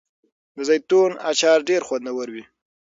[0.55, 2.43] د زیتون اچار ډیر خوندور وي.